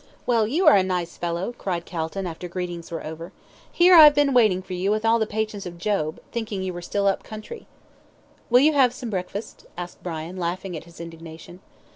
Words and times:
"Well, 0.25 0.47
you 0.47 0.65
are 0.65 0.75
a 0.75 0.81
nice 0.81 1.15
fellow," 1.15 1.53
cried 1.55 1.85
Calton, 1.85 2.25
after 2.25 2.47
greetings 2.47 2.89
were 2.89 3.05
over. 3.05 3.31
"Here 3.71 3.93
I've 3.93 4.15
been 4.15 4.33
waiting 4.33 4.63
for 4.63 4.73
you 4.73 4.89
with 4.89 5.05
all 5.05 5.19
the 5.19 5.27
patience 5.27 5.67
of 5.67 5.77
Job, 5.77 6.19
thinking 6.31 6.63
you 6.63 6.73
were 6.73 6.81
still 6.81 7.05
up 7.05 7.21
country." 7.21 7.67
"Will 8.49 8.61
you 8.61 8.73
have 8.73 8.95
some 8.95 9.11
breakfast?" 9.11 9.67
asked 9.77 10.01
Brian, 10.01 10.37
laughing 10.37 10.75
at 10.75 10.85
his 10.85 10.99
indignation. 10.99 11.59